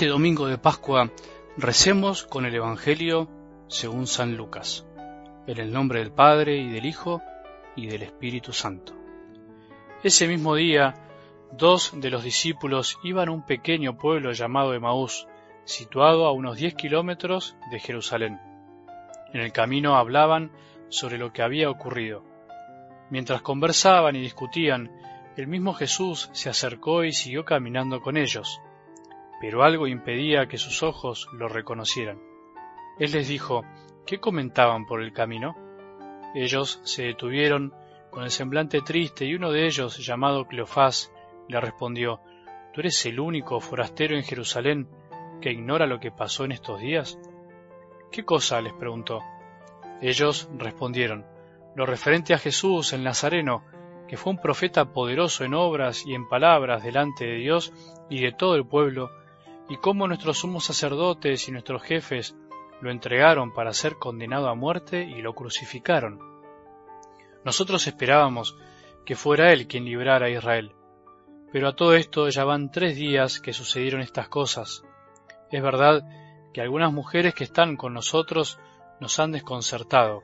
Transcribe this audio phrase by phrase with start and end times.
[0.00, 1.10] este domingo de Pascua
[1.58, 3.28] recemos con el Evangelio
[3.68, 4.86] según San Lucas,
[5.46, 7.20] en el nombre del Padre y del Hijo
[7.76, 8.94] y del Espíritu Santo.
[10.02, 10.94] Ese mismo día,
[11.52, 15.26] dos de los discípulos iban a un pequeño pueblo llamado Emaús,
[15.64, 18.40] situado a unos diez kilómetros de Jerusalén.
[19.34, 20.50] En el camino hablaban
[20.88, 22.24] sobre lo que había ocurrido.
[23.10, 24.90] Mientras conversaban y discutían,
[25.36, 28.62] el mismo Jesús se acercó y siguió caminando con ellos,
[29.40, 32.20] pero algo impedía que sus ojos lo reconocieran.
[32.98, 33.64] Él les dijo,
[34.06, 35.56] ¿qué comentaban por el camino?
[36.34, 37.72] Ellos se detuvieron
[38.10, 41.12] con el semblante triste y uno de ellos, llamado Cleofás,
[41.48, 42.20] le respondió,
[42.72, 44.88] ¿Tú eres el único forastero en Jerusalén
[45.40, 47.18] que ignora lo que pasó en estos días?
[48.12, 48.60] ¿Qué cosa?
[48.60, 49.20] les preguntó.
[50.00, 51.26] Ellos respondieron,
[51.74, 53.64] lo referente a Jesús el Nazareno,
[54.06, 57.72] que fue un profeta poderoso en obras y en palabras delante de Dios
[58.08, 59.10] y de todo el pueblo,
[59.70, 62.36] y cómo nuestros sumos sacerdotes y nuestros jefes
[62.80, 66.18] lo entregaron para ser condenado a muerte y lo crucificaron.
[67.44, 68.56] Nosotros esperábamos
[69.06, 70.72] que fuera Él quien librara a Israel.
[71.52, 74.84] Pero a todo esto ya van tres días que sucedieron estas cosas.
[75.52, 76.02] Es verdad
[76.52, 78.58] que algunas mujeres que están con nosotros
[79.00, 80.22] nos han desconcertado.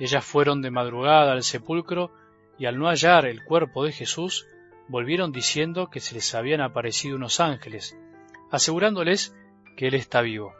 [0.00, 2.10] Ellas fueron de madrugada al sepulcro
[2.58, 4.46] y al no hallar el cuerpo de Jesús,
[4.88, 7.96] volvieron diciendo que se les habían aparecido unos ángeles,
[8.52, 9.34] asegurándoles
[9.76, 10.54] que Él está vivo.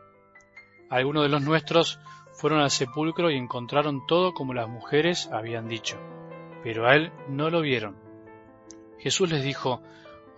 [0.91, 2.01] Algunos de los nuestros
[2.33, 5.99] fueron al sepulcro y encontraron todo como las mujeres habían dicho,
[6.65, 7.97] pero a Él no lo vieron.
[8.99, 9.83] Jesús les dijo,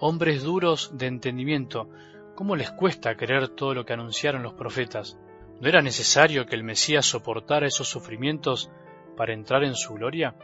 [0.00, 1.88] Hombres duros de entendimiento,
[2.34, 5.16] ¿cómo les cuesta creer todo lo que anunciaron los profetas?
[5.60, 8.70] ¿No era necesario que el Mesías soportara esos sufrimientos
[9.16, 10.34] para entrar en su gloria?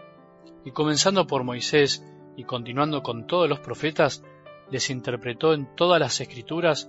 [0.64, 4.22] Y comenzando por Moisés y continuando con todos los profetas,
[4.70, 6.88] les interpretó en todas las escrituras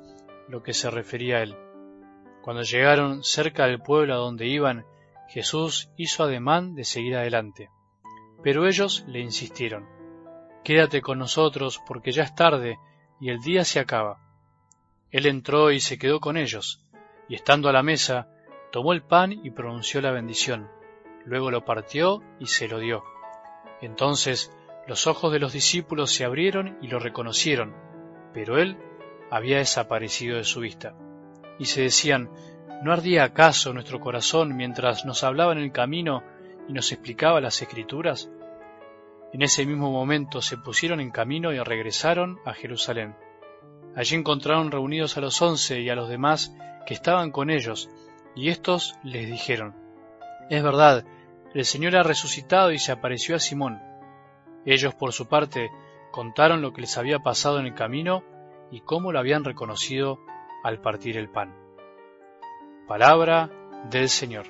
[0.51, 1.55] lo que se refería a él.
[2.43, 4.85] Cuando llegaron cerca del pueblo a donde iban,
[5.29, 7.69] Jesús hizo ademán de seguir adelante.
[8.43, 9.87] Pero ellos le insistieron,
[10.63, 12.77] Quédate con nosotros porque ya es tarde
[13.19, 14.19] y el día se acaba.
[15.09, 16.83] Él entró y se quedó con ellos,
[17.27, 18.27] y estando a la mesa,
[18.71, 20.69] tomó el pan y pronunció la bendición.
[21.25, 23.03] Luego lo partió y se lo dio.
[23.81, 24.55] Entonces
[24.87, 27.73] los ojos de los discípulos se abrieron y lo reconocieron,
[28.33, 28.77] pero él
[29.31, 30.93] había desaparecido de su vista.
[31.57, 32.29] Y se decían,
[32.83, 36.23] ¿no ardía acaso nuestro corazón mientras nos hablaba en el camino
[36.67, 38.29] y nos explicaba las escrituras?
[39.33, 43.15] En ese mismo momento se pusieron en camino y regresaron a Jerusalén.
[43.95, 46.53] Allí encontraron reunidos a los once y a los demás
[46.85, 47.89] que estaban con ellos,
[48.35, 49.75] y éstos les dijeron,
[50.49, 51.05] Es verdad,
[51.53, 53.81] el Señor ha resucitado y se apareció a Simón.
[54.65, 55.69] Ellos, por su parte,
[56.11, 58.23] contaron lo que les había pasado en el camino
[58.71, 60.19] y cómo lo habían reconocido
[60.63, 61.55] al partir el pan.
[62.87, 63.49] Palabra
[63.89, 64.47] del Señor.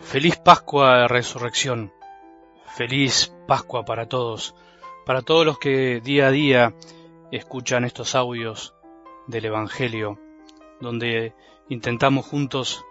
[0.00, 1.92] Feliz Pascua de Resurrección.
[2.64, 4.54] Feliz Pascua para todos,
[5.04, 6.74] para todos los que día a día
[7.30, 8.74] escuchan estos audios
[9.26, 10.18] del Evangelio,
[10.80, 11.34] donde
[11.68, 12.84] intentamos juntos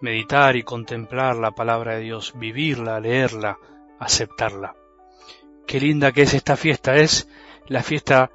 [0.00, 3.58] meditar y contemplar la palabra de Dios, vivirla, leerla,
[3.98, 4.74] aceptarla.
[5.66, 7.28] Qué linda que es esta fiesta, es
[7.66, 8.30] la fiesta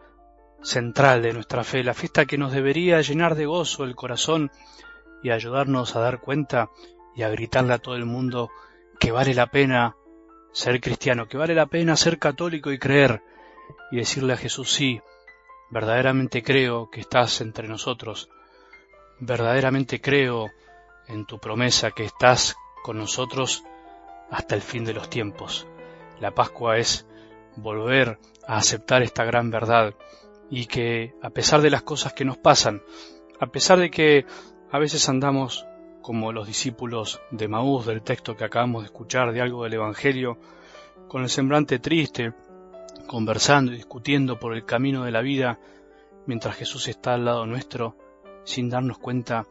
[0.62, 4.52] central de nuestra fe, la fiesta que nos debería llenar de gozo el corazón
[5.22, 6.70] y ayudarnos a dar cuenta
[7.16, 8.50] y a gritarle a todo el mundo
[9.00, 9.96] que vale la pena
[10.52, 13.22] ser cristiano, que vale la pena ser católico y creer,
[13.92, 15.02] y decirle a Jesús, sí,
[15.70, 18.30] verdaderamente creo que estás entre nosotros,
[19.20, 20.52] verdaderamente creo
[21.08, 23.64] en tu promesa que estás con nosotros
[24.30, 25.68] hasta el fin de los tiempos.
[26.20, 27.06] La Pascua es
[27.56, 29.94] volver a aceptar esta gran verdad
[30.50, 32.82] y que a pesar de las cosas que nos pasan,
[33.40, 34.26] a pesar de que
[34.72, 35.66] a veces andamos
[36.02, 40.38] como los discípulos de Maús del texto que acabamos de escuchar de algo del Evangelio,
[41.08, 42.34] con el semblante triste,
[43.08, 45.60] conversando y discutiendo por el camino de la vida,
[46.28, 47.98] mientras Jesús está al lado nuestro,
[48.46, 49.46] sin darnos cuenta,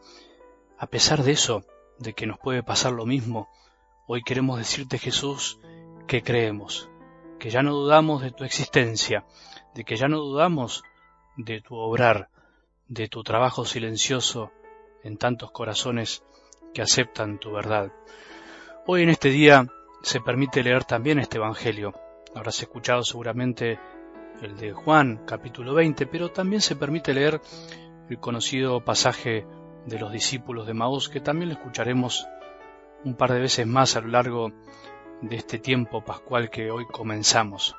[0.77, 1.63] a pesar de eso,
[1.99, 3.47] de que nos puede pasar lo mismo,
[4.07, 5.59] hoy queremos decirte Jesús
[6.07, 6.89] que creemos,
[7.39, 9.25] que ya no dudamos de tu existencia,
[9.73, 10.83] de que ya no dudamos
[11.37, 12.29] de tu obrar,
[12.87, 14.51] de tu trabajo silencioso
[15.03, 16.23] en tantos corazones
[16.73, 17.91] que aceptan tu verdad.
[18.85, 19.67] Hoy en este día
[20.01, 21.93] se permite leer también este Evangelio.
[22.35, 23.79] Habrás escuchado seguramente
[24.41, 27.41] el de Juan, capítulo 20, pero también se permite leer
[28.09, 29.45] el conocido pasaje
[29.85, 32.27] de los discípulos de Maús, que también lo escucharemos
[33.03, 34.51] un par de veces más a lo largo
[35.21, 37.75] de este tiempo pascual que hoy comenzamos.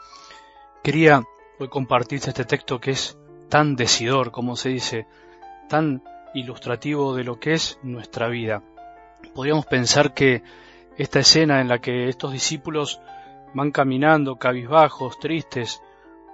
[0.82, 1.23] Quería
[1.58, 3.19] hoy compartirte este texto que es
[3.49, 5.06] tan decidor, como se dice,
[5.69, 6.02] tan
[6.34, 8.62] ilustrativo de lo que es nuestra vida.
[9.34, 10.43] Podríamos pensar que
[10.96, 13.00] esta escena en la que estos discípulos
[13.55, 15.82] van caminando cabizbajos, tristes,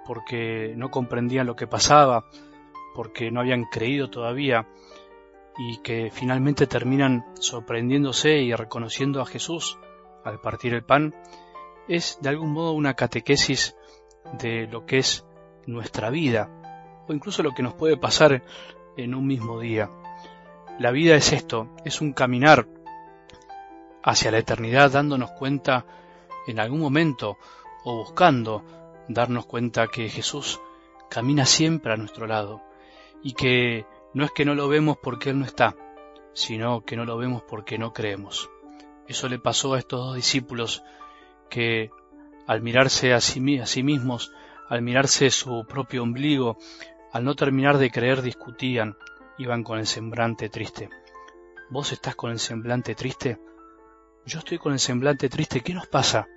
[0.05, 2.25] porque no comprendían lo que pasaba,
[2.93, 4.67] porque no habían creído todavía,
[5.57, 9.77] y que finalmente terminan sorprendiéndose y reconociendo a Jesús
[10.23, 11.13] al partir el pan,
[11.87, 13.75] es de algún modo una catequesis
[14.39, 15.25] de lo que es
[15.65, 16.49] nuestra vida,
[17.07, 18.43] o incluso lo que nos puede pasar
[18.97, 19.89] en un mismo día.
[20.79, 22.67] La vida es esto, es un caminar
[24.01, 25.85] hacia la eternidad dándonos cuenta
[26.47, 27.37] en algún momento
[27.83, 28.63] o buscando
[29.07, 30.59] darnos cuenta que Jesús
[31.09, 32.61] camina siempre a nuestro lado
[33.23, 35.75] y que no es que no lo vemos porque Él no está,
[36.33, 38.49] sino que no lo vemos porque no creemos.
[39.07, 40.83] Eso le pasó a estos dos discípulos
[41.49, 41.89] que
[42.45, 44.31] al mirarse a sí, a sí mismos,
[44.69, 46.57] al mirarse su propio ombligo,
[47.11, 48.97] al no terminar de creer discutían,
[49.37, 50.89] iban con el semblante triste.
[51.69, 53.39] ¿Vos estás con el semblante triste?
[54.25, 55.61] Yo estoy con el semblante triste.
[55.61, 56.27] ¿Qué nos pasa?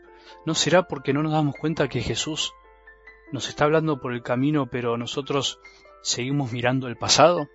[0.44, 2.52] ¿No será porque no nos damos cuenta que Jesús
[3.32, 5.60] nos está hablando por el camino, pero nosotros
[6.06, 7.48] seguimos mirando el pasado?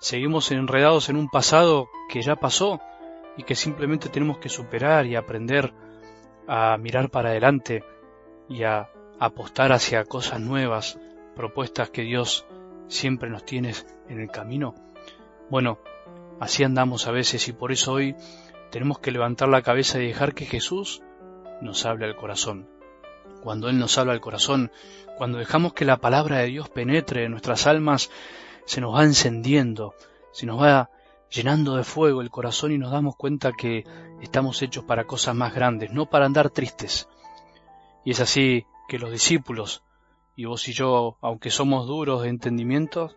[0.00, 2.80] ¿Seguimos enredados en un pasado que ya pasó
[3.36, 5.72] y que simplemente tenemos que superar y aprender
[6.48, 7.84] a mirar para adelante
[8.48, 8.90] y a
[9.20, 10.98] apostar hacia cosas nuevas,
[11.36, 12.44] propuestas que Dios
[12.88, 13.72] siempre nos tiene
[14.08, 14.74] en el camino?
[15.48, 15.78] Bueno,
[16.40, 18.16] así andamos a veces y por eso hoy
[18.72, 21.02] tenemos que levantar la cabeza y dejar que Jesús
[21.62, 22.75] nos hable al corazón.
[23.42, 24.70] Cuando Él nos habla al corazón,
[25.16, 28.10] cuando dejamos que la palabra de Dios penetre en nuestras almas,
[28.64, 29.94] se nos va encendiendo,
[30.32, 30.90] se nos va
[31.30, 33.84] llenando de fuego el corazón y nos damos cuenta que
[34.20, 37.08] estamos hechos para cosas más grandes, no para andar tristes.
[38.04, 39.82] Y es así que los discípulos,
[40.34, 43.14] y vos y yo, aunque somos duros de entendimiento,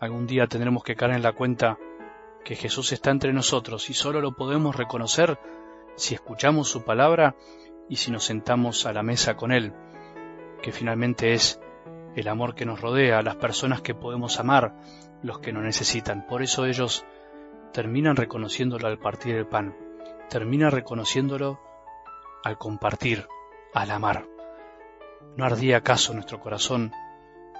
[0.00, 1.78] algún día tendremos que caer en la cuenta
[2.44, 5.38] que Jesús está entre nosotros y solo lo podemos reconocer
[5.96, 7.36] si escuchamos su palabra
[7.88, 9.72] y si nos sentamos a la mesa con Él,
[10.62, 11.60] que finalmente es
[12.16, 14.74] el amor que nos rodea, las personas que podemos amar,
[15.22, 16.26] los que nos necesitan.
[16.26, 17.04] Por eso ellos
[17.72, 19.76] terminan reconociéndolo al partir el pan,
[20.28, 21.60] terminan reconociéndolo
[22.44, 23.26] al compartir,
[23.74, 24.26] al amar.
[25.36, 26.92] ¿No ardía acaso nuestro corazón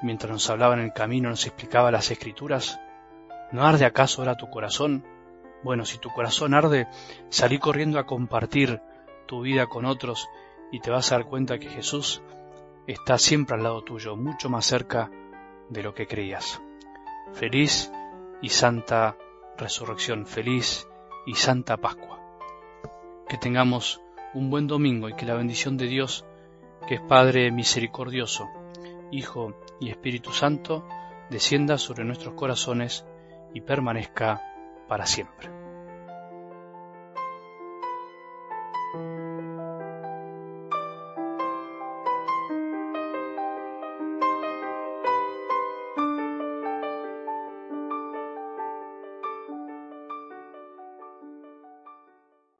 [0.02, 2.80] mientras nos hablaba en el camino, nos explicaba las escrituras?
[3.52, 5.04] ¿No arde acaso ahora tu corazón?
[5.62, 6.86] Bueno, si tu corazón arde,
[7.30, 8.80] salí corriendo a compartir
[9.28, 10.28] tu vida con otros
[10.72, 12.20] y te vas a dar cuenta que Jesús
[12.88, 15.10] está siempre al lado tuyo, mucho más cerca
[15.68, 16.60] de lo que creías.
[17.34, 17.92] Feliz
[18.42, 19.16] y santa
[19.56, 20.88] resurrección, feliz
[21.26, 22.18] y santa Pascua.
[23.28, 24.00] Que tengamos
[24.34, 26.24] un buen domingo y que la bendición de Dios,
[26.88, 28.48] que es Padre misericordioso,
[29.10, 30.86] Hijo y Espíritu Santo,
[31.30, 33.04] descienda sobre nuestros corazones
[33.52, 34.42] y permanezca
[34.88, 35.57] para siempre.